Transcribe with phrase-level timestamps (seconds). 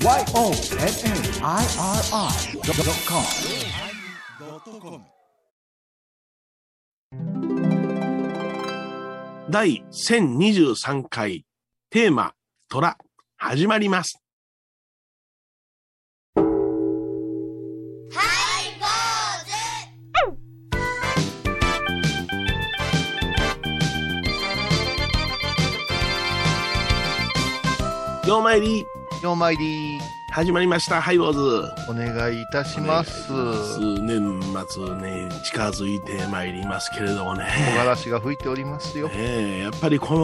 [0.00, 0.62] YONNIRI.com
[9.50, 11.44] 第1023回
[11.90, 12.32] テーマ
[12.70, 12.96] 「虎」
[13.36, 14.22] 始まります。
[28.28, 28.84] ようまいり
[29.58, 30.00] り
[30.30, 31.00] 始まりました。
[31.00, 31.40] ハイボーズ。
[31.90, 33.32] お願いいたします。
[34.00, 37.46] 年末ね近づいてまいりますけれどもね。
[37.74, 39.10] 木枯らしが吹いておりますよ。
[39.12, 40.14] ええやっぱりこ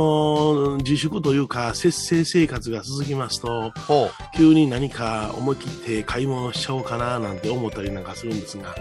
[0.69, 8.75] の自粛というか節制生活が続きますとほ急に何か思い切って買い物しちゃおうかななんて思ったりなんかするんですが、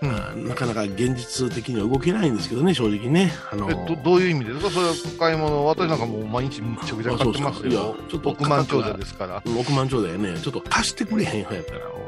[0.00, 3.32] なかなか現実的には動けないんですけどね正直ね。
[3.50, 4.70] あのえどどういう意味ですか？
[4.70, 8.08] それは買い物、私なんかもう毎日めちゃくちゃ買ってますあそうですかいよや。
[8.10, 9.42] ちょっと億万長者ですから。
[9.58, 10.38] 億万長者やね。
[10.38, 11.80] ちょっと貸してくれへんやったら。
[11.88, 11.98] もう、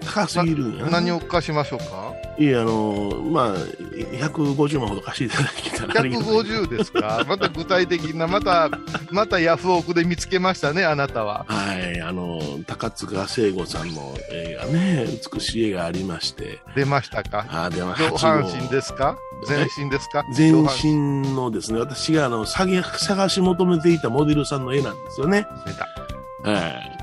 [0.00, 0.06] うん。
[0.06, 2.09] 高すぎるんやな何を貸しましょうか？
[2.40, 7.22] いやあのまあ150万ほど貸していただけたらありがたい ?150 ですか？
[7.28, 8.70] また具体的な、また、
[9.10, 11.44] またヤフオクで見つけましたね、あなたは。
[11.48, 17.44] はい、あの、高塚聖子さんの映画ね、美しい絵がありまして、出ましたか？
[17.50, 19.18] あーでも上半身ですか？
[19.46, 20.24] 全身ですか？
[20.32, 25.46] 全身身のですね、私があの、探探し求めていたモデルさんの絵なんですよね。
[25.66, 26.50] 出た。
[26.50, 26.99] はい。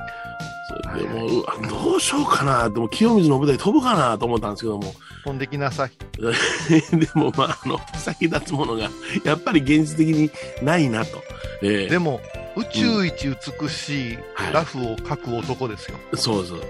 [0.97, 5.91] でもう、うわどうしようかなでも清水の舞台飛ぶかなと思ったんですけども、飛んできなさい。
[6.19, 8.89] でもまあ、あの、先立つものが、
[9.23, 10.31] やっぱり現実的に
[10.61, 11.21] ないなと。
[11.61, 12.19] ええでも、
[12.55, 15.97] 宇宙一美しいはいラフを描く男ですよ。
[16.15, 16.61] そうそう。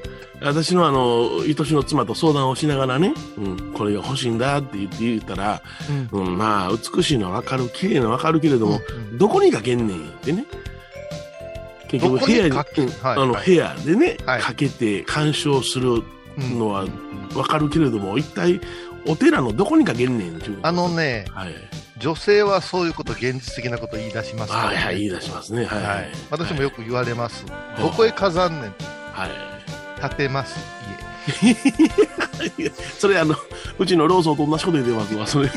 [0.41, 5.61] 私のあの、愛しの妻と相談をしながらね、うん、これが欲しいんだって言って言ったら、
[6.11, 10.45] うんうん、まあ、美しいのはわかる、綺麗なのはわかるけれども、うんどこにかけんねんってね。
[11.87, 12.57] 結局部屋に、
[13.03, 16.03] あの部屋でね、はいかけて鑑賞する
[16.37, 16.85] うんのは
[17.35, 18.61] わかるけれども、一体
[19.07, 20.39] お寺のどこにかけんねん。
[20.61, 21.53] あのね、はい。
[21.97, 24.75] 女性はそういうこと、現実的なこと言い出しますから、ね。
[24.75, 25.65] はいはい、言い出しますね。
[25.65, 25.81] はい。
[25.81, 26.05] ははいい。
[26.29, 27.45] 私もよく言われます。
[27.45, 28.73] いどこへ飾んねん。
[29.13, 30.01] はい。
[30.01, 30.59] 建てます、
[32.57, 33.35] いや それあの、
[33.79, 35.49] うちのローソンと同じこと言ってますわ、それ。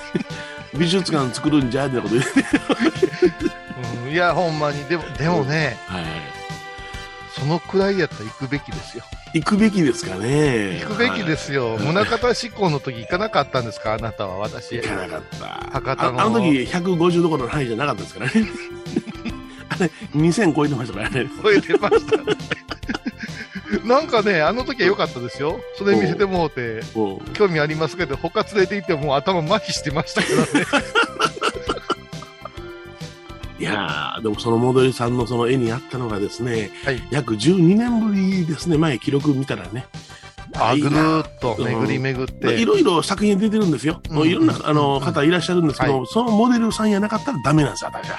[0.74, 2.40] 美術館作るんじゃみたいなこと言って。
[2.40, 4.06] 家。
[4.06, 4.82] うん、いや、ほんまに。
[4.84, 6.04] でも、でもね、はい。
[7.40, 9.04] そのくらいやったら行くべきですよ。
[9.32, 10.78] 行くべきですかね。
[10.80, 11.74] 行くべきですよ。
[11.76, 13.94] はい宗像志向の時行かなかったんですか？
[13.94, 14.76] あなたは、私。
[14.76, 15.46] 行かなかった。
[15.72, 18.32] 博多のああの時150どころの範囲じゃなかったですからね。
[19.70, 21.30] あれ、2000超えてましたからね。
[21.42, 22.24] 超えてましたね。
[23.84, 25.60] なんかね、あの時は良かったですよ。
[25.78, 30.66] それ見せてもうて、も興味ありますけど、他連れて行ってもう頭麻痺してましたけどね。
[33.60, 39.86] ういやー、でもそのモデルさんのその絵にあったのがですね、はい約12年ぶりですね、前記録見たらね。
[40.54, 42.46] あ、ぐるっと巡り巡って。
[42.46, 44.00] まあいろいろ作品出てるんですよ。
[44.08, 48.18] うんもういろんな、あのうん方いらっしゃるんですけど、はそのモデルさんやなかったらダメなんですよ、私は。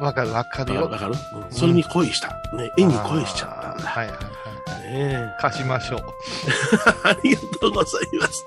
[0.00, 0.82] わかるわかるよ。
[0.82, 2.28] わかる、うんそれに恋した。
[2.56, 3.84] ね、絵に恋しちゃったんだ。
[3.84, 4.92] はいはいはい。
[4.92, 6.00] ね貸しましょう。
[7.08, 8.44] ありがとうございます。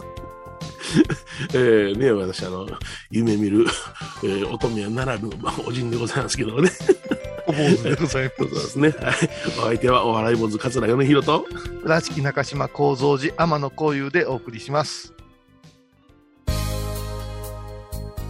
[1.54, 2.68] えー、ね、私、あの、
[3.10, 3.66] 夢見る、
[4.24, 6.70] えー、乙女ならぬ、まあ、おじんでございますけどもね。
[7.48, 8.90] お坊主でございそうですね。
[8.90, 9.30] はい。
[9.60, 11.70] お相手はお笑い坊主桂米宏と、ます。
[11.70, 15.14] 倉敷中島幸三寺天野幸雄でお送りします。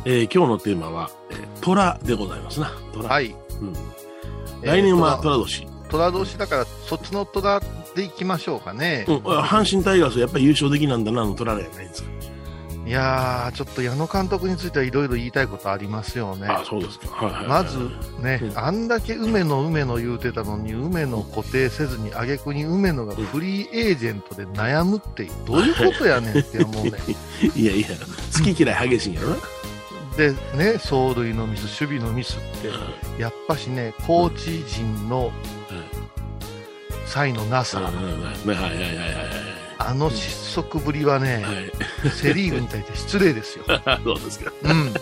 [0.07, 2.71] えー、今日のテーマは、えー、虎でございますな。
[2.93, 3.09] 虎。
[3.09, 3.35] はい。
[3.61, 3.73] うん
[4.61, 5.67] えー来年は虎虎年。
[5.89, 7.61] 虎年だから、そっちの虎
[7.95, 9.05] でいきましょうかね。
[9.07, 12.09] うん、阪神タイガースやっぱり優勝できなんだな、あの虎じゃないですか。
[12.85, 16.47] いやー、ちょっと矢野監督についてはいろいろ言いたいことありますよね。
[16.47, 17.07] あそうですか。
[17.25, 17.63] はいはいはい。
[17.63, 17.79] まず
[18.21, 18.57] ね、うん。
[18.59, 26.91] あんだけ梅野梅野言うてたのに、梅野固定せずに、挙句に梅野がフリーエージェントで悩むって、どういうことやねんって思うね。
[27.55, 27.87] いやいや、
[28.37, 29.29] 好き嫌い激しいんやろ？
[29.29, 29.35] な。
[30.17, 32.39] で、ね、走塁のミス、守備のミスっ
[33.17, 35.31] て、やっぱしね、コーチ陣の
[37.07, 41.51] 才のなさ、はいはいはいはいはいあの失速ぶりはね、は
[42.07, 42.11] い。
[42.11, 43.65] セ・リーグに対して失礼ですよ。
[43.67, 44.01] はい。
[44.03, 44.51] そうですか。
[44.63, 44.93] うん。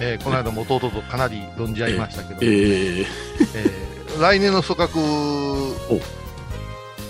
[0.00, 3.06] えーこの間も弟とかなり論じ合いましたけど、えー、
[3.54, 5.70] えー来年の組閣、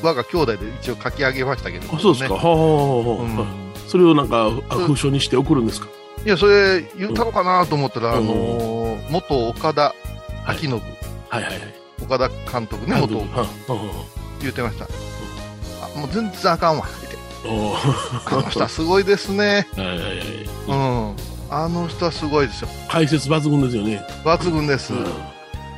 [0.02, 2.34] 我が兄弟で一応書き上げましたけど、あ、そうですか。
[2.34, 5.86] うんはあそれをなんか、あ封書にして送るんですか？
[6.24, 9.94] いや、それ言ったのかなと思ったら、うんあのー元岡田
[10.44, 10.70] はい昭信、
[11.28, 11.60] はいはいはい。
[12.02, 14.04] 岡田監督ね、元はあはあは
[14.40, 14.88] 言ってました。
[15.96, 17.16] あもう全然あかんわ、って。
[18.26, 19.66] あの人はすごいですね。
[19.74, 20.18] ーはいはいはい。
[20.68, 20.72] う
[21.12, 21.16] ん。
[21.48, 22.68] あの人はすごいですよ。
[22.88, 24.04] 解説抜群ですよね。
[24.24, 24.92] 抜群です。
[24.92, 25.06] うん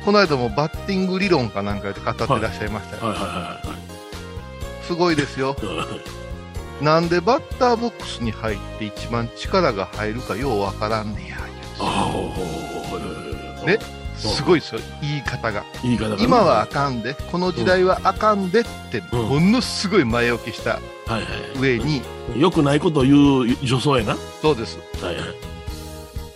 [0.05, 3.11] この間もバッティング理論かなんかで語ってらっしゃいましたよ。
[3.11, 5.55] はいはいはいすごいですよ。
[5.59, 5.85] は
[6.81, 6.83] い。
[6.83, 11.37] なんでバッターボックスに入って一番力が入るかようわからんねや。
[11.79, 12.11] あ
[13.61, 13.77] あ、ね？
[14.19, 15.63] すごいですよ、言い方が。
[15.83, 21.23] 言い方がね今はあかんで、この時代はあかんでって、うんものすごい前置きしたはいはい。
[21.59, 22.01] 上に、
[22.35, 24.11] よくないことを言う女装やな。
[24.13, 24.77] はそうです。
[25.01, 25.15] いはい。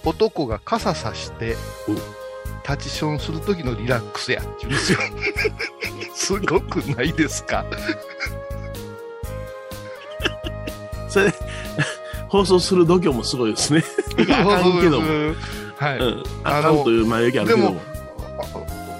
[0.06, 1.56] 男が傘さして
[1.88, 1.96] うん、
[2.68, 5.00] 立ちションする時のリラックスやって言うんですよ。
[6.16, 7.66] すごくないですか？
[11.10, 11.34] それ、
[12.28, 13.84] 放送する度胸もすごいですね。
[14.32, 15.36] あかんけども。
[15.78, 15.98] はい。
[16.00, 16.24] うん。
[16.44, 17.82] あかんという前置きあるけども。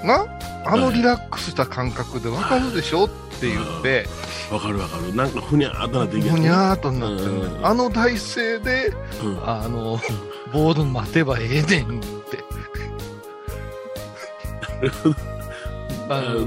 [0.04, 0.26] な
[0.66, 3.08] あのリラックスした感覚でわかるでしょっ
[3.40, 4.06] て言って、
[4.50, 5.14] わかるわかる。
[5.14, 7.24] なんかふにゃーっとなっていけふにゃーっとなって
[7.62, 8.92] あの体勢で、
[9.22, 9.48] うん。
[9.48, 10.00] あの、
[10.52, 12.44] ボール待てばええねんって。
[16.08, 16.46] あの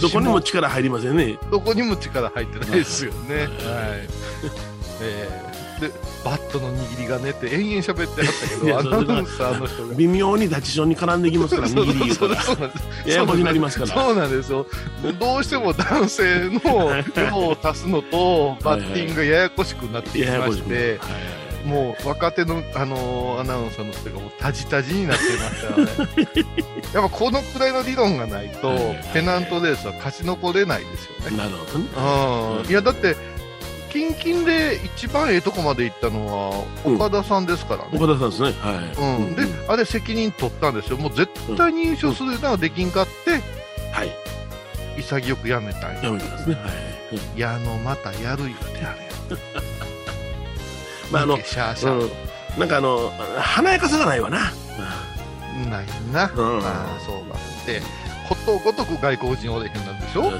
[0.00, 1.38] どこにも力入りませんね。
[1.50, 3.34] どこにも力入ってないですよね。
[3.34, 3.48] はいはい。
[5.02, 5.90] えーで、
[6.24, 9.94] バットの握りがねって延々喋ってはったけいやど、アナウンサーの人が。
[9.94, 12.42] 微妙に立ちションに絡んできますから、そう握り言うたら。
[12.42, 13.94] そうになりますから。
[13.94, 14.66] そうなんですよ。
[15.18, 16.60] どうしても男性の
[17.14, 21.00] 量を足すのと、バッティングがややこしくなってきややまして、
[21.64, 26.44] もう若手の、あのーアナウンサーの人がもうタジタジになってましたよね。
[26.94, 31.36] やっぱこのくらいの理論がないとはい、ペナントレースは勝ち残れないですよね。
[31.36, 31.86] なるほどね。
[32.64, 32.70] うん。
[32.70, 33.16] いや、だって、
[33.92, 37.90] キンキンで一番ええとこまで行ったのは、うん岡田さんですからね。
[37.94, 38.52] 岡田さんですね。
[38.60, 39.18] はい。
[39.18, 39.34] うん。
[39.36, 40.96] で、あれ責任取ったんですよ。
[40.98, 43.32] もう絶対に優勝するのができんかって、
[43.92, 44.10] はい。
[44.98, 46.02] 潔くやめたんや。
[46.04, 46.54] やめてますね。
[46.56, 46.64] はい。
[46.64, 46.66] う
[47.16, 48.94] ん矢野またやる言うてや
[49.28, 49.38] るよ。
[51.10, 52.02] まあ、あの、シャーシャー。
[52.02, 52.10] うん。
[52.60, 54.52] なんかあの、華やかさがないわな。
[55.68, 56.30] ないな。
[56.34, 57.36] うんああ、そうか。
[57.66, 57.82] で、
[58.28, 60.30] ことごとく外国人おれへんなんでしょ？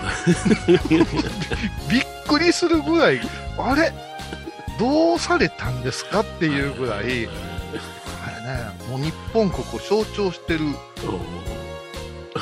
[1.91, 3.21] びっくりするぐらい、
[3.59, 3.93] あれ？
[4.79, 7.29] どうされたんですかっていうぐらい、あれね、
[8.89, 10.61] もう日本国を象徴してる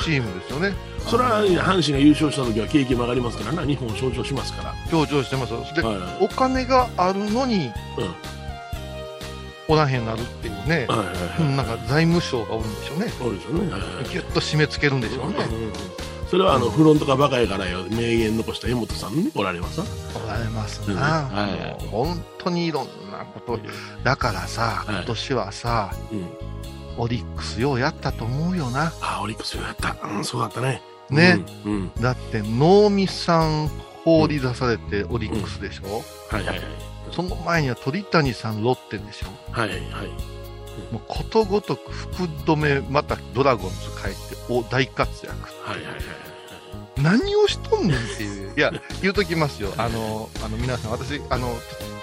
[0.03, 0.73] チームですよね。
[0.99, 4.75] それは阪神が優勝した時は景気も上がりますからな、日本を象徴しますから。
[4.89, 5.65] 象徴してますよ。
[5.75, 8.13] で、はいお金があるのに、うん
[9.71, 10.87] おらへんなるっていうね。
[10.87, 11.15] はいはいはい。
[11.41, 13.07] うんなんか財務省がおるんでしょうね。
[13.09, 13.71] そうですよね。
[13.71, 15.35] はいはいぎゅっと締め付けるんでしょうね。
[15.37, 15.71] うんうん
[16.29, 19.81] それはあのフロントがバカやからよ名言残した江本さんにおられます
[20.15, 20.95] おられますうん。
[20.95, 21.01] な。
[21.01, 21.85] はい。
[21.87, 23.59] 本当にいろんなこと。
[24.03, 24.95] だからさ、はい。
[24.97, 26.27] 今年はさ、うん。
[26.97, 28.93] オリックスようやったと思うよな。
[29.01, 30.81] あオリックスよやった、うん、そうだったね。
[31.09, 31.91] ね、うん、うん。
[32.01, 33.67] だって能見さん
[34.03, 36.61] 放り出されてオリックスでしょ、はいはいはい。
[37.11, 39.27] その前には鳥谷さんロッテでしょ？
[39.51, 39.79] はいはい
[40.93, 45.95] もうことごとく福留またドラゴンズ帰ってお大活躍はいはいはい
[47.01, 48.53] 何をしとんねんっていう。
[48.57, 49.73] いや言うときますよ。
[49.77, 51.55] あのあの皆さん私あの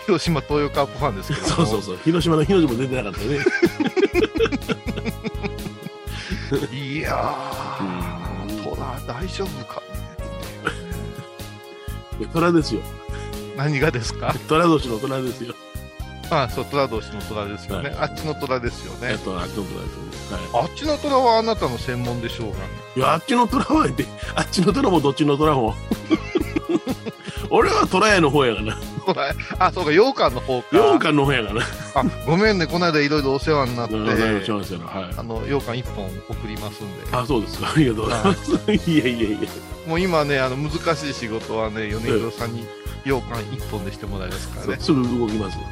[0.07, 1.49] 広島東洋カープファンですけども。
[1.49, 1.99] そうそうそう。
[2.03, 3.39] 広島の日の字も出てなかったよね。
[6.73, 7.35] いや
[7.81, 8.47] うん。
[8.57, 9.83] ー、トラ大丈夫か
[12.19, 12.81] ね虎ですよ
[13.57, 15.55] 何がですか虎年の虎ですよ
[16.31, 17.91] あそう、虎同士の虎ですよね。
[17.91, 17.99] はい。
[17.99, 19.13] あっちの虎ですよね。
[19.13, 20.07] えっとあっちの虎です。
[20.53, 22.65] はあっちの虎はあなたの専門でしょうがね。
[22.97, 25.75] い、いやあっちの虎はで あっちの虎もどっちの虎も。
[27.51, 28.77] 俺は虎屋の方やがな。
[29.07, 30.69] 虎あ、そうか、羊羹の方か。
[30.73, 31.63] 羊羹の方やがな。
[31.95, 35.15] あ、ごめんね、この間いろいろお世話になって、はい。
[35.17, 37.17] あの、羊羹一本送りますんで。
[37.17, 37.73] あそうですか。
[37.75, 38.53] ありがとうございます。
[38.91, 39.39] いやいやいや。
[39.87, 42.67] もう今ね、あの、難しい仕事はね、米広さんに
[43.07, 44.77] 羊羹一本でしてもらいますからね。
[44.81, 45.59] すぐ動きます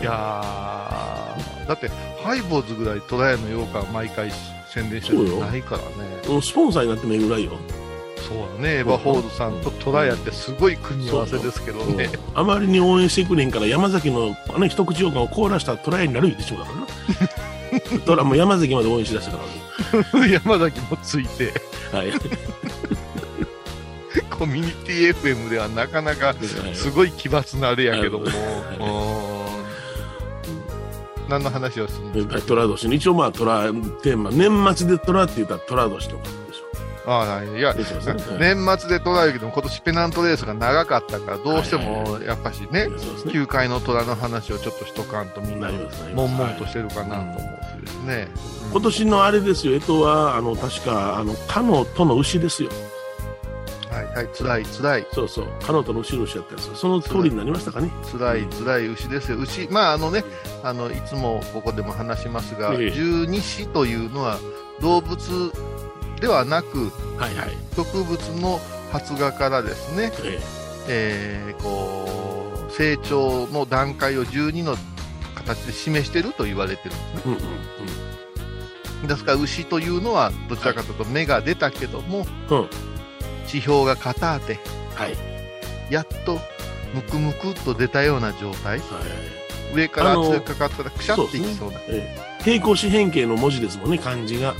[0.00, 1.88] いやー、だって、
[2.22, 4.30] ハイボーズぐらい虎屋の羊羹毎回
[4.68, 6.42] 宣伝してるのないからね。
[6.42, 7.52] スポンサーになってもいいぐらいよ。
[8.28, 12.10] そうだね、エヴァホールさんとトラヤってすごい組み合わせですけどね。
[12.34, 18.00] あまりに応援してくれへんから山崎のあの一口羊羹を凍らしたトライになる言ってしまうからな。
[18.04, 19.38] トラもう山崎まで応援しだしたか
[20.26, 21.52] 山崎もついて、
[21.92, 22.12] らはい
[24.40, 26.34] コミュニティ FM ではなかなか
[26.72, 28.24] すごい奇抜なあれやけども、
[31.28, 32.40] 何の話をするんですか？
[32.40, 33.64] トラ年に一応まあトラ
[34.02, 36.62] テーマ年末でトラって言ったらトラ年とかでし
[37.06, 37.84] ああはいいやね。
[38.38, 42.88] 年末でトラやけども今年ペナントレースが長かったからどうしてもやっぱしね
[43.30, 45.70] 球界の虎の話をちょっとしとかんとみんな
[46.14, 48.28] 悶々としてるかなと思ってですね、
[48.72, 52.68] 今年のあれですよ、えとは、あの、確か、あの、カノとの牛ですよ。
[53.90, 56.74] はいはい辛い辛いそうそう、カノとの牛の牛やったんですよ。
[56.76, 57.90] その通りになりましたかね。
[58.12, 60.24] 辛い辛い牛ですよ牛まああのね
[60.62, 64.38] あのいつもここでも話しますが、ええ十二支というのは
[64.80, 65.52] 動物
[66.20, 67.50] ではなく、はいはい。
[67.76, 68.60] 植物の
[68.92, 70.38] 発芽からですね、え
[70.88, 74.76] えーこう成長の段階を12の
[75.34, 77.22] 形で示していると言われてるんですね。
[77.26, 77.40] えうんうん
[79.02, 79.06] うん。
[79.08, 82.68] ですから牛というのはどちらかというと芽が出たけども、うん
[83.50, 84.58] 地表が硬で
[84.94, 85.16] はい。
[85.90, 86.40] やっと
[86.94, 89.74] むくむくっと出たような状態はい。
[89.74, 94.54] 上から圧力かかったらくしゃっていきそうなええ平行四辺形の文字ですもんね、漢字が。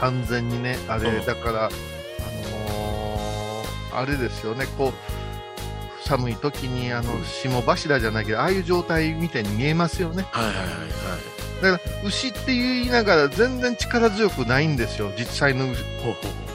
[0.00, 11.62] 完全にねあれ、うんだからあのーあれですよねこう寒い時にあの霜柱じゃないけどああいう状態みたいに見えますよねはいはいはいはい。
[11.62, 15.64] だから牛って言いながら全然力強くないんですよ実際の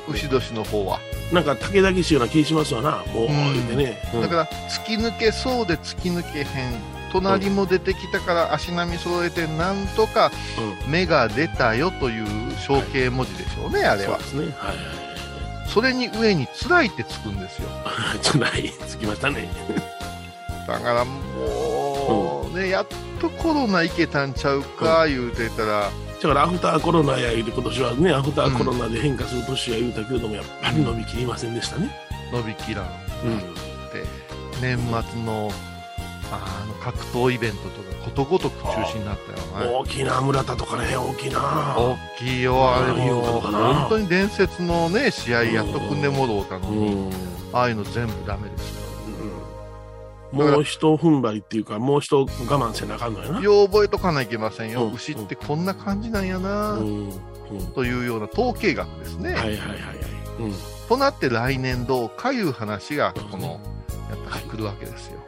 [0.08, 3.78] 牛年の方はうなんか武田騎士ような気しますわな、もう、うん。
[3.78, 4.02] ね。
[4.14, 4.22] うん。
[4.22, 6.46] だから突き抜けそうで突き抜けへん。
[7.12, 10.32] 隣も出てきたから足並み揃えてなんとか
[10.86, 10.92] うん。
[10.92, 12.26] 芽が出たよという
[12.68, 14.20] 象形文字でしょうね、あれは。
[14.20, 14.56] そうですね。
[14.58, 14.76] はい。
[15.68, 17.70] それに上に辛いってつくんですよ。
[17.84, 18.20] はい。
[18.20, 19.50] つない、つきましたね。
[20.68, 22.88] だからもうね、やっ
[23.20, 31.90] とコロナいけたんちゃうか言うてたら、だからアフターコロナや言うて今年はね、アフターコロナで変化する年や言うたけれども、やっぱり伸びきりませんでしたね。
[32.32, 32.86] 伸びきらん
[33.26, 33.38] うん。
[33.38, 33.42] っ
[33.92, 34.06] て、
[34.62, 35.52] 年末の
[36.32, 39.76] あの格闘イベントとかことごとく中止になったよね。
[39.76, 41.76] 大きな村田とかね、大きな。
[41.78, 47.12] 大きいよ、あれも本当に伝説のね、試合やっと組んでもろうたのうに、ん。
[47.52, 48.81] ああいうの全部ダメですよ。
[50.32, 53.42] もう一踏ん張りっていうか、もう一我慢せなあかんのやな。
[53.42, 54.86] よう覚えとかないけませんよ。
[54.86, 56.80] うん牛ってこんな感じなんやな。
[57.76, 59.34] というような統計学ですね。
[59.34, 59.78] はいはいはいはい。
[60.40, 60.54] うん。
[60.88, 63.60] となって来年どうかいう話が、この、やっ
[64.30, 65.20] ぱり来るわけですよ。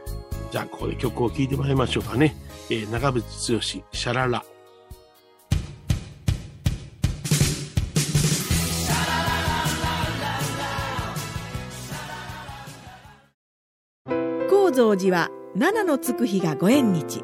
[0.50, 2.36] じゃあ、ここで曲を聴いてもらいましょうかね。
[2.70, 4.44] えー、長渕剛、シャララ。
[14.74, 17.22] 高蔵寺は七のつく日がご縁日。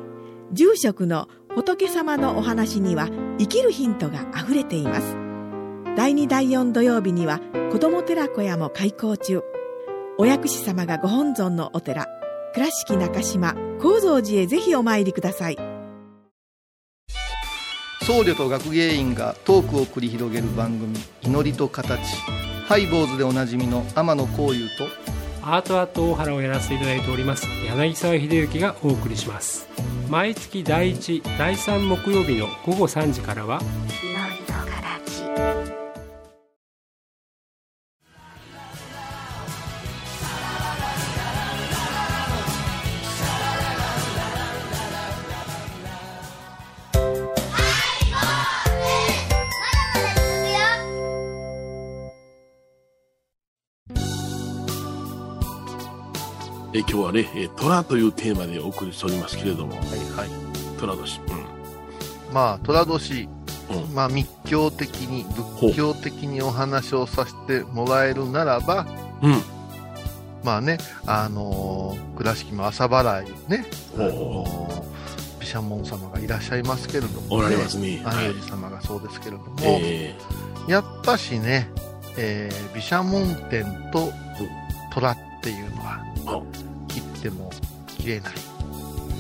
[0.53, 3.09] 住職の仏様のお話には
[3.41, 5.17] 生きるヒントがあふれています。
[5.97, 7.41] 第2第4土曜日には
[7.73, 9.43] 子ども寺小屋も開校中。
[10.17, 12.07] お薬師様がご本尊のお寺。
[12.55, 15.57] 倉敷中島・高蔵寺へぜひお参りください。
[18.03, 21.99] 僧侶と学芸員がトークを繰り広げる番組「祈りと形」
[22.67, 25.10] ハイボーズでおなじみの天野幸雄と
[25.43, 27.47] アートアート大原をやらせていただいております。
[27.67, 29.69] 柳沢秀幸がお送りします。
[30.09, 33.61] 毎月第1第3木曜日の午後3時からは
[57.03, 60.29] 日はね、えー虎というテーマでお送りしておりますけれども、はいはい。
[60.79, 61.21] 虎年。
[62.33, 63.29] まあ、寅年、
[63.71, 63.83] うん。
[63.83, 63.95] うん。
[63.95, 65.25] まあ、密教的に、
[65.61, 68.87] 仏教的にお話をさせてもらえるならば、
[69.23, 69.43] うん。
[70.43, 73.65] まあね、あのー倉敷も朝払いね、
[73.97, 78.03] 毘沙門様がいらっしゃいますけれども、ね、おられますね。
[78.05, 80.15] 安はい養寺様がそうですけれども、え
[80.69, 81.71] やっぱしね、
[82.17, 84.13] えー、毘沙門天と
[84.93, 86.05] 虎っていうのは、
[87.21, 87.51] ても
[87.99, 88.33] 切れない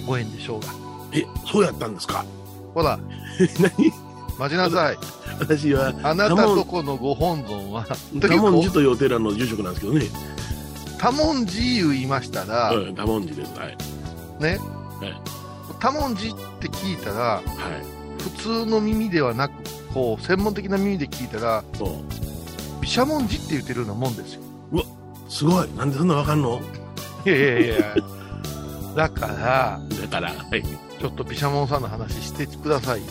[0.07, 0.69] ご縁でしょうが。
[1.13, 2.25] え、そうやったんですか？
[2.75, 2.99] ほら、
[3.61, 3.93] 何？
[4.39, 4.99] 待ちなさい。
[5.39, 7.87] 私は、あなたとこのご本尊は、
[8.21, 10.07] 多文字というお寺の住職なんですけどね。
[10.99, 13.53] 多文字言いましたら、うん、多文字です。
[13.59, 13.77] はい。
[14.41, 14.59] ね、
[15.01, 15.15] はい
[15.79, 17.43] 多文字って聞いたら、はい。
[18.23, 18.31] 普
[18.65, 19.53] 通の耳ではなく、
[19.95, 21.65] こう、専門的な耳で聞いたら。
[22.83, 24.41] 毘沙門字って言ってるようなもんですよ。
[25.29, 25.69] すごい。
[25.77, 26.61] なんでそんなわかんの？
[27.25, 27.95] いやいやいや
[28.97, 30.63] だから、だから、はい。
[30.63, 33.07] ちょっと毘沙門さんの話してくださいよ。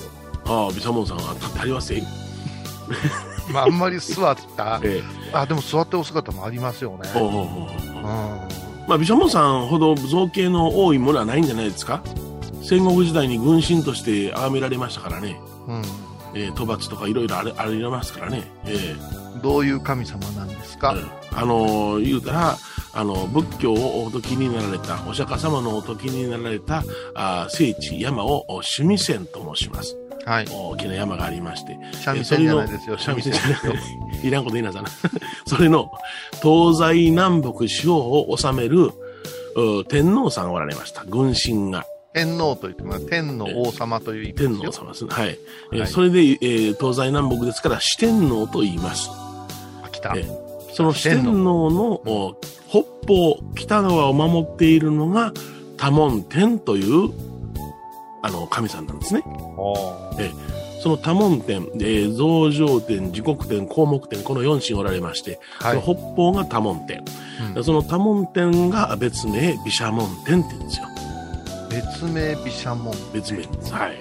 [0.45, 2.03] ああ、ビサモンさんは立ってありますよ。
[3.51, 5.35] まあ、あんまり座った、 ええ。
[5.35, 7.09] あ、でも座ってお姿もありますよね。
[7.13, 8.03] ほうほうほうほううん。
[8.87, 12.01] まあ、ビシャモンさんほど造形の多いものはないんじゃないですか？
[12.61, 15.39] 戦国時代に軍神として崇められましたからね。
[15.67, 15.81] うん。
[16.35, 18.43] えー、討伐とかいろいろあれありますからね。
[18.65, 18.95] え
[19.41, 21.09] どういう神様なんですか、えうん
[21.41, 22.57] あのー言うたら、
[22.93, 29.95] あの、仏教をお説きになられた、お釈迦様のお説きになられた、あー聖地、山をお趣味線と申します。
[30.25, 30.45] はい。
[30.51, 31.77] 大きな山がありまして。
[31.93, 32.97] 三味線じゃないですよ。
[32.97, 33.79] 三味線じゃな
[34.23, 34.27] い。
[34.27, 34.89] いらんこと言いなさな。
[35.47, 35.89] それの、
[36.41, 38.91] 東西南北四方を治める、
[39.55, 41.03] う天皇さんがおられました。
[41.05, 41.85] 軍神が。
[42.13, 43.05] 天皇と言ってます。
[43.05, 44.71] 天の王様という意味天ですよ。
[44.71, 45.09] 皇様ですね。
[45.11, 45.39] はい。
[45.71, 49.09] えーはいそれで、えー東西南北ですから、四天王と言います。
[49.83, 50.13] あ来た。
[50.15, 50.48] え
[50.79, 55.33] その四天王のお北方、北側を守っているのが
[55.75, 57.11] 多聞天という、
[58.21, 59.21] あの、神さんなんですね。
[59.57, 60.31] おー
[60.81, 65.81] その多聞天、えー増上天、時刻天、項目天、この四神おられまして、はい。
[65.81, 67.03] その北方が多聞天。
[67.57, 70.87] うんその多聞天が別名、毘沙門天って言うんですよ。
[71.69, 72.95] 別名毘沙門。
[73.13, 73.73] 別名です。
[73.73, 73.97] はい。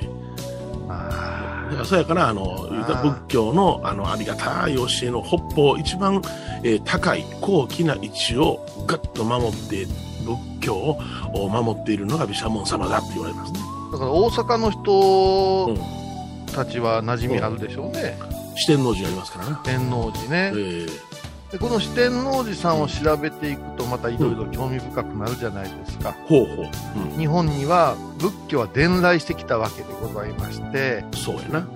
[0.89, 2.69] あだからそやから、あの、
[3.03, 6.23] 仏教の、あの、ありがたい教えの北方、一番、
[6.63, 9.87] えー高い、高貴な位置をガッと守って、
[10.25, 10.99] 仏教を
[11.35, 13.59] お守っているのが毘沙門様だって言われますね。
[13.61, 18.19] ーだから大阪の人たちは馴染みあるでしょうね。
[18.57, 19.57] 四天王寺ありますからね。
[19.63, 20.59] 天王寺ねえ。
[20.59, 21.08] ー
[21.51, 26.13] でこの四天王寺さんを調べていくとまたいろいろ興味深くなるじゃないですか。
[26.27, 26.67] ほうほう。
[27.11, 27.19] うん。
[27.19, 31.69] 日本には仏教は伝来してきたわけでございまして、そうやな。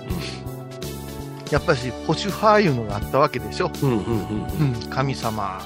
[1.50, 3.70] やっぱし保守派いうのがあったわけでしょ。
[3.82, 4.74] うん、うん、うん、うん。
[4.74, 5.62] うん、神様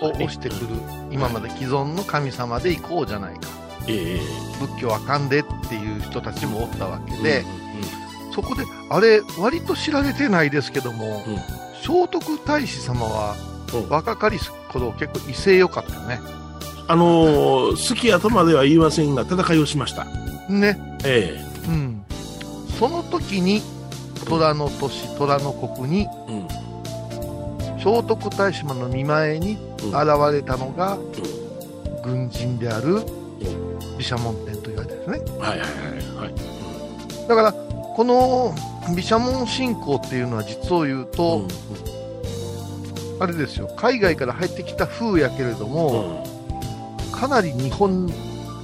[0.00, 0.60] を推してくる、
[1.12, 3.40] 今まで既存の神様で行こうじゃないか。
[3.86, 4.20] ええ
[4.58, 7.64] 仏教はあかんでっていう人たちもおったわけで、うん
[8.34, 13.36] そこで、あれ、割と知られてないですけども、うん聖徳太子様は
[13.74, 16.20] うん若かりし頃結構威勢良かったよね。
[16.86, 20.04] あのー好きやとまでは言いませんが、戦いをしました。
[20.48, 20.78] ね。
[21.04, 21.36] え
[21.66, 22.04] うん。
[22.78, 23.62] その時に、
[24.26, 27.78] 虎の都市、虎の国に、えうん。
[27.78, 30.98] 聖徳太子様の見前にうん現れたのが、
[32.02, 33.02] 軍人である
[33.98, 35.38] 毘沙門天と言われてるんですね。
[35.38, 35.68] はいはいはい
[36.24, 37.28] はい。
[37.28, 38.54] だから、この
[38.88, 43.22] 毘沙門信仰っていうのは実を言うと、うん。
[43.22, 46.24] あれですよ、海外から入ってきた風やけれども、
[47.12, 48.12] かなり日本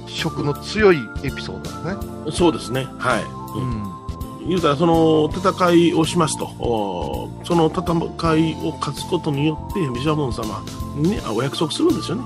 [0.07, 2.07] 色の強いエピソードだね。
[2.25, 2.85] うんそうですね。
[2.99, 3.23] はい。
[3.57, 4.47] うん。
[4.47, 7.29] 言うたらその戦いをしますと。
[7.43, 10.63] その戦いを勝つことによって毘沙門様
[10.95, 12.23] に、ね、あお約束するんですよね。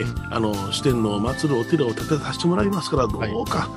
[0.00, 3.68] えあの四天王を祀るお寺を建てさせてもらいますからどうか、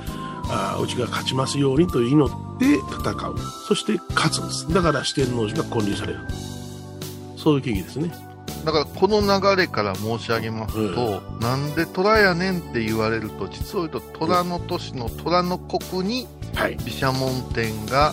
[0.48, 6.20] あうちが勝ちますようにと祈って戦うそして勝つんですだから四天王寺が建立される
[7.42, 8.12] そういう経緯ですね。
[8.64, 16.76] だからこの流れから申し上げますと、なんで虎やねんって言われると、実を言うと虎の都市の虎の国にはい。
[16.76, 18.12] 毘沙門天が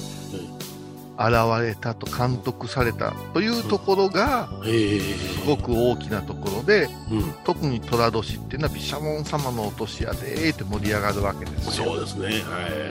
[1.20, 1.36] 現
[1.68, 11.86] れたと監督されたというところが、ええすごく大きなところで、うん、特に虎年っていうのは毘沙門様のお年やでーって盛り上がるわけですよ。
[11.86, 12.26] そうですね。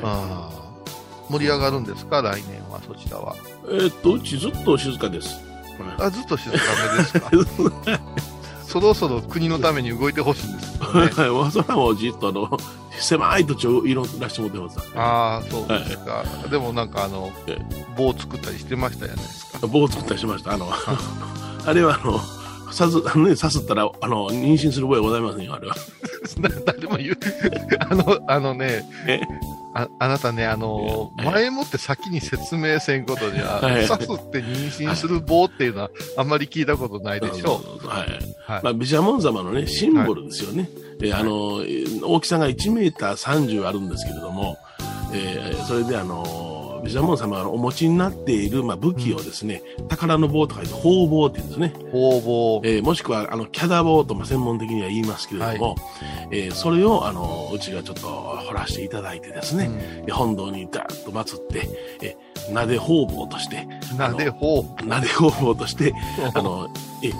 [0.02, 0.50] は
[1.28, 1.32] い。
[1.32, 3.34] 盛り上がるんですか、来年はそちらは。
[3.70, 5.28] えーっとうちずっと静かです。
[5.28, 5.42] はい
[6.06, 6.56] あずっと静か
[6.92, 7.30] めですか？
[8.68, 10.78] そろそろ国のために動いてほしいんですね。
[10.84, 12.50] はい、わそらもじっとあの、
[13.00, 14.92] 狭い土地を色らしてもらってます。
[14.94, 16.22] ああ、そうですか。
[16.50, 17.58] でもなんかあのえ、
[17.96, 19.66] 棒作ったりしてましたじゃないですか。
[19.66, 20.52] 棒を作ったりしました。
[20.52, 20.68] あの、
[21.64, 22.20] あれはあの、
[22.70, 25.74] さす、あのね、さすったら、あの、妊娠する覚えはございませんよ、あれは。
[26.38, 27.18] な誰も言う。
[27.88, 29.22] あの、あのねえ、
[29.82, 38.08] ああなたね、あの、え前もって先に説明せんことには、はい刺すって妊娠する棒っていうのはあんまり聞いたことないでしょはい。
[38.08, 38.34] う。
[38.44, 38.62] はい。
[38.64, 40.68] まあ、毘沙門様のね、シンボルですよね。
[41.02, 44.58] えあの、え大きさが1メーター30あるんですけれども、
[45.14, 46.57] えーそれであの、
[46.88, 51.72] 毘沙門様がお持ちになっている、まあ、武器をですね、宝の棒とか言って、宝棒って言うんですね。
[51.92, 52.60] 方々。
[52.64, 55.76] えーもしくは、あの、キャダ棒と、まあ、専門的には言いますけれども、
[56.30, 59.70] えーそれを、あの、うちがちょっと掘らせていただいてですね、
[60.06, 61.68] え本堂にダーッと祀って、
[62.02, 64.86] えー、なで方々として、なで方々。
[64.96, 65.92] なで方々として、
[66.34, 66.68] あの、
[67.04, 67.10] え、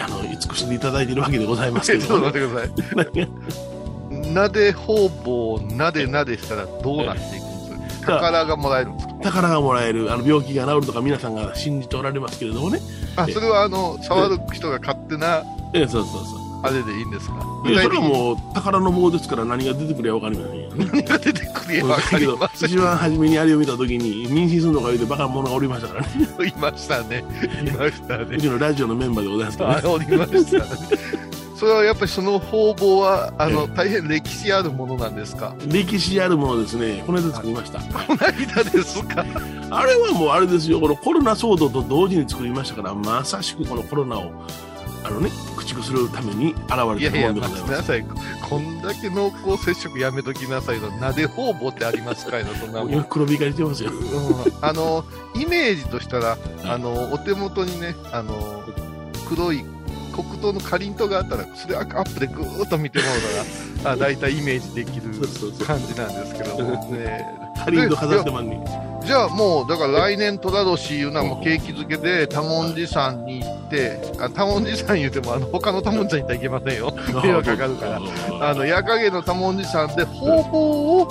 [0.00, 4.28] あの、慈しんでいただいているわけでございますけ ちょっと待ってください。
[4.34, 7.44] なで方々をなでなでしたらどうなっていく
[7.76, 8.12] んですか？
[8.14, 9.13] 宝がもらえるんですか？
[9.24, 12.80] 宝がもらえる、あの、病気が治るとか皆さんが信じておられますけれどもね、
[13.16, 16.44] あ、それはあの、触る人が勝手な、えーそうそうそう。
[16.62, 17.34] あれでいいんですか？
[17.64, 18.08] それはう。
[18.08, 20.86] もう宝の棒ですから何が出てくるかわかりませんよね。
[20.92, 22.68] 何が出てくるやわかりま、せん。
[22.72, 26.08] 一番初めにあれを見たときに、妊娠するのか言うてバカ者がおりましたからね。
[26.48, 27.22] いましたね。
[27.66, 28.38] いましたねう。
[28.40, 29.80] ちのラジオのメンバーでございますけどね。
[29.84, 31.23] あおりましたね。
[31.64, 35.54] それはやっぱりその方々は、あの、大変歴史あるものなんですか？
[35.66, 37.78] 歴史あるものですね、この間作りました。
[37.80, 39.24] この間ですか？
[39.70, 44.30] あれはもうあれですよ、このコロナ騒動と同時に作りましたから、まさしくこのコロナを、
[45.04, 47.64] あのね、駆逐するために現れいやいや、たもので待ございます。
[47.64, 48.04] ちなさい。
[48.50, 52.92] こんだけ濃厚接触やめときなさいの、なで方々ってありますかいの、そんなもん。
[52.92, 53.90] 今黒光りしてますよ。
[53.90, 55.02] うんあの、
[55.34, 58.62] イメージとしたら、あの、お手元にね、あの、
[59.26, 59.64] 黒い
[60.14, 63.16] 黒糖のかりんとうがあったら、それアップでぐーっと見てもらう
[63.76, 65.10] のが、 あ大体イメージできる
[65.66, 67.26] 感じなんですけども、ね、
[67.64, 68.64] カリンと飾ってまんね
[69.04, 76.94] じゃあもう、だから来年、寅年いうのはもう景気づけで、多文字山に行って、あ多文字山言うても、あの他の多文字山行ったらいけませんよ。
[77.22, 78.00] 迷惑かかるから。
[78.50, 81.08] あの、矢影の多文字山で方々を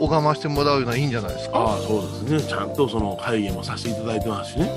[0.00, 1.58] 拝ましてもらうのはいいんじゃないですか？
[1.58, 2.50] ああそうですね。
[2.50, 4.70] ちゃんとその会議もさせていただいてますしね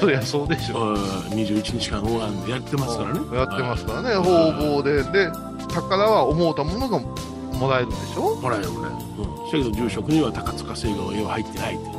[0.00, 0.90] そりゃそうでしょ。
[0.90, 3.20] うん21日間拝んでやってますからね。
[3.36, 5.02] やってますからね、方々で。
[5.02, 5.30] で、
[5.72, 8.34] 宝は思うたものがもらえるんでしょ？
[8.36, 9.34] もらえるもらえるうん。
[9.44, 11.98] だけど住職には高塚星河の絵は入ってないっていうね。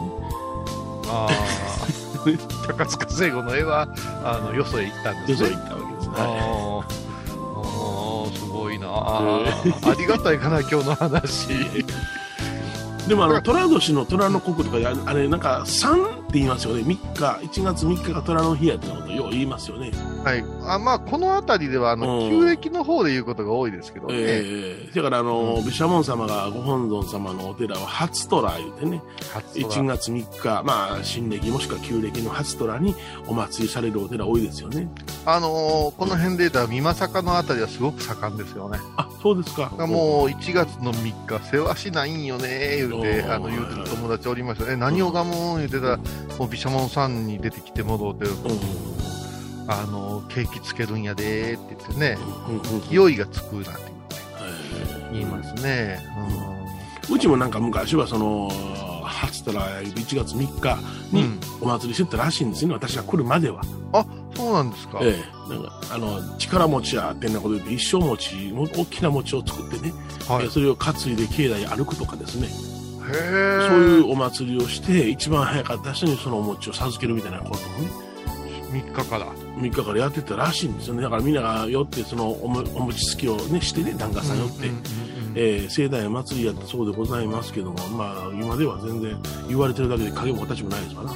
[1.08, 1.32] ああ。
[2.67, 3.88] 高塚聖子の絵は、
[4.24, 5.28] あの、よそへ行ったんでね。
[5.28, 6.13] ですそう言ったわけですね。
[6.17, 6.82] あー。
[6.82, 8.88] あーすごいな。
[8.89, 9.91] あー。
[9.91, 11.48] ありがたいかな今日の話。
[13.08, 16.82] でもあの寅年の寅の国とかでああれなんか3って言いますよね。
[16.82, 19.24] 3日1月3日が虎の日やったことよ。
[19.36, 19.91] 言いますよね。
[20.24, 20.43] はい。
[20.63, 22.30] あまあこの辺りではあのうん。
[22.30, 25.63] 旧暦の方で言うことが多いですけどね、ええだからあの、うん。
[25.63, 29.02] 毘沙門様がご本尊様のお寺は初寅言うてね
[29.34, 32.95] 初1空月3日まあ新暦もしくは旧暦の初寅に
[33.28, 34.88] お祭りされるお寺多いですよね。
[35.26, 38.80] あのーこの辺で言ったら美作の辺りはすごく盛んですよね。
[38.98, 39.69] あそうですか。
[39.88, 44.69] もう1月の3日世話しないんよね言うてあの言うてる友達おりました。
[44.69, 48.94] ね何をがもん言うてたらもう毘沙門さんに出てきて戻ってうんうん
[49.67, 52.17] あのケーキつけるんやでーって言ってね
[52.89, 53.75] 勢いがつくなんてえ
[55.12, 55.99] え言いますね。
[57.12, 58.49] うちもなんか昔はその
[59.04, 60.78] 初寅1月3日
[61.12, 61.39] にうん。
[61.62, 63.62] お祭りしてたらしいんですよね私が来るまでは。
[64.36, 64.99] そうなんですか。
[65.01, 69.93] ええ、なんかあの力持ちやってんなこと言って一生餅も大きな餅を作ってね、
[70.28, 70.45] はい。
[70.45, 73.67] えそれを担いで境内歩くとかですね、へえ。
[73.69, 77.89] そういうお祭りをして一番早かった人にそのお餅を授けるみたいなことをね
[78.75, 79.27] 3日から。
[79.55, 84.55] 3日からやってたらしいんですよねだからみんなが寄ってそのおもお餅つきをねしてね檀家さん寄って、
[85.35, 91.11] えー盛大な祭りやったそうでございますけどもまあ今では全然言われてるだけで影も形もないですから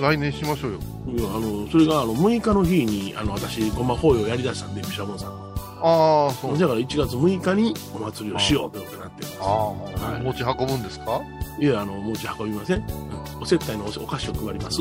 [0.00, 0.78] 来年しましょうよ。
[1.08, 5.41] いやあのそれがあの6日の日にあの私ごま法要やりだしたんで毘沙門さんの
[5.82, 6.58] ああ、そう。
[6.58, 10.22] だから1月6日にお祭りをしようということになってるんですああ、はい。
[10.22, 11.20] 持ち運ぶんですか？
[11.58, 13.42] いやあの持ち運びません、うん。
[13.42, 14.80] お接待のおお菓子を配ります。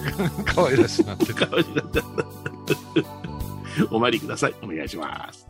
[0.44, 1.32] 可愛らしいなって。
[1.34, 2.02] かわいいなった
[3.90, 4.54] お参りください。
[4.62, 5.46] お願いします。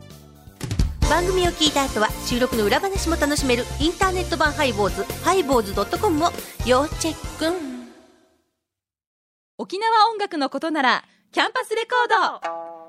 [1.09, 6.29] 番組を聞いた後は収録の裏話も楽しめるインターネット版ハイボーズハイボーズドットコムを
[6.67, 7.57] 要チェック。
[9.57, 12.78] 沖縄音楽のことならキャンパスレコード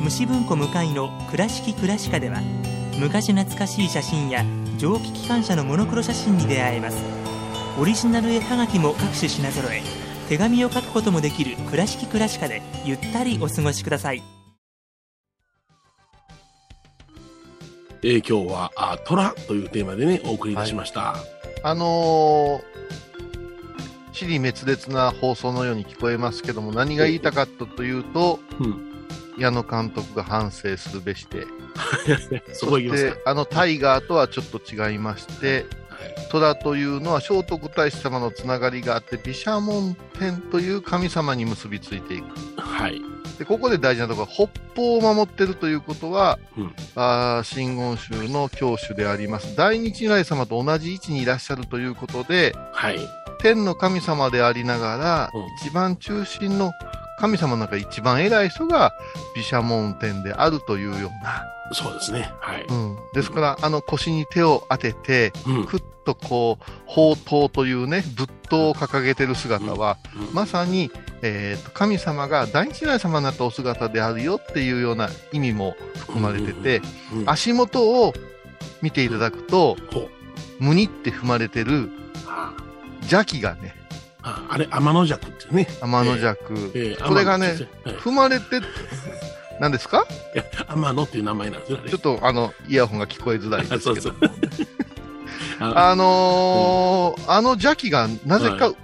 [0.00, 2.40] 虫文庫向かいの「倉敷倉歯科」では
[2.98, 4.44] 昔懐かしい写真や
[4.78, 6.96] 蒸気機関車のモノクロ写真に出会えます。
[7.78, 9.82] オリジナル絵はがきも各種品揃え
[10.28, 14.22] 手紙を書くこともできる「倉敷倉歯科」でゆったりお過ごしください。
[18.02, 21.16] えー今日はあ虎というテーマでねお送りいたしました、
[21.62, 22.62] あのー、
[24.12, 28.89] 死に滅裂な放送のように聞こえますけども、何が言いたかったというと、うん
[29.38, 31.46] 矢野監督が反省するべして、
[32.52, 33.14] そこ行きますか。
[33.14, 35.66] で、あのタイガーとはちょっと違いまして、
[36.30, 42.60] 虎というのは聖徳太子様のつながりがあって、毘沙門天という神様に結びついていく。
[42.60, 43.00] はい。
[43.38, 47.44] で、ここで大事なところは、北方を守ってるということは、うん。
[47.44, 52.98] 真言宗の教主であります、大日如来様と同じ位置にいらっしゃるということで、はい。
[53.40, 55.46] 天の神様でありながら、うん。
[55.66, 56.72] 一番中心の
[57.20, 58.92] 神様の中で一番偉い人が
[59.34, 62.32] 毘沙門天であるというような、そうですね。
[62.40, 65.66] はい、うん、ですから、あの腰に手を当てて、うん。
[65.66, 70.34] ふっとこう、宝刀というね、仏刀を掲げてる姿は、うん。
[70.34, 70.90] まさに、
[71.22, 76.82] えーと神様が大日如来様になったお姿であるよっていうような意味も含まれてて、
[77.14, 77.30] うん。
[77.30, 78.14] 足元を
[78.82, 80.08] 見ていただくと、ほう。
[80.58, 81.90] 無にって踏まれてる
[82.26, 82.52] あ。
[83.02, 83.74] 邪気がね、
[84.22, 85.66] ああれ天の弱ってね。
[85.80, 86.38] 天の弱、
[86.74, 87.54] えーこれがね
[88.02, 88.60] 踏まれて、
[89.60, 90.06] 何ですか？
[90.34, 94.12] いや天野っていう名前なんですよねちょっとあの、イヤホンが聞こえづらいですけど。
[95.60, 98.74] あ あのーあの邪気がなぜかは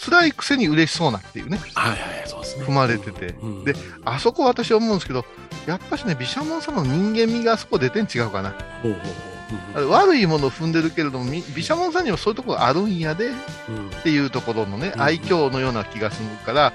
[0.00, 1.60] 辛いくせに嬉しそうなっていうね。
[1.74, 2.64] はいはいそうですね。
[2.64, 3.64] 踏まれてて、うん。
[3.64, 5.24] で、あそこ私思うんですけど、
[5.66, 8.50] やっぱしね、毘沙門様の人間味があそこ出てん違うかな。
[8.82, 9.08] ほうほうほ
[9.88, 16.72] 悪いものを踏んでるけれども、み毘沙門さんにはそういうところがあるんやでっていうところのね、うん愛嬌のような気がするから、はい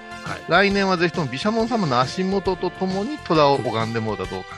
[0.48, 4.50] 来年はぜひとも毘沙門様の足元とともに虎を拝んでもらうたらどうか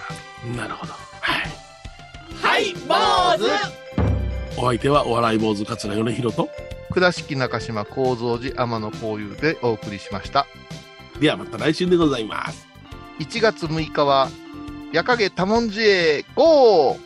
[0.56, 0.63] な。
[0.63, 0.93] なるほど。
[0.93, 0.99] は
[1.39, 1.65] い。
[2.41, 3.75] はい坊主
[4.58, 6.49] お相手はお笑い坊主桂米宏と、
[6.91, 10.47] 倉敷中島幸三寺天野幸雄でお送りしました。
[11.19, 12.67] ではまた来週でございます。
[13.19, 14.30] 1月6日は、
[14.93, 16.97] 夜影多文字へ GO!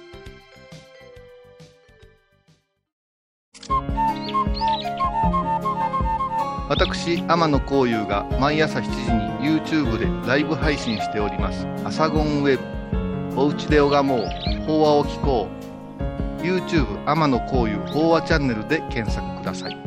[6.70, 8.90] 私、天野幸雄が毎朝7時
[9.44, 11.66] に YouTube でライブ配信しております。
[11.84, 12.60] アサゴンウェ
[13.34, 13.42] ブ。
[13.42, 14.28] おうちで拝もう。
[14.68, 15.48] 法話を聞こ
[16.40, 16.44] う。
[16.44, 19.78] YouTube 天野幸雄法話チャンネルで検索ください。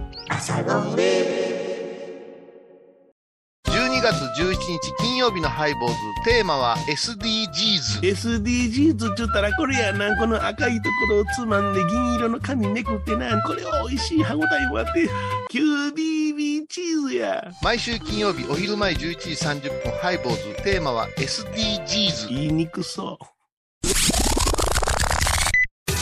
[4.38, 5.97] 17日金曜日のハイボーズ。
[6.25, 8.01] テーマは SDGs。
[8.01, 10.16] SDGs っちゅったらこれやな。
[10.16, 13.42] この赤いところをつまんで銀色の紙めくってな。
[13.42, 15.09] これ美味しい歯ごたえもあって、
[15.51, 17.45] QDB チーズや。
[17.62, 20.62] 毎週金曜日お昼前11時30分ハイボーズ。
[20.62, 22.29] テーマは SDGs。
[22.29, 23.33] 言いにくそう。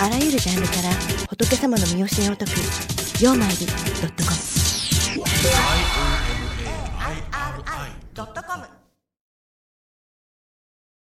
[0.02, 0.90] あらゆるジャンルから
[1.28, 2.52] 仏様の身教えを解く
[3.22, 3.72] 「曜マイルド
[4.08, 4.36] ットコム」
[8.20, 8.79] ドットコム。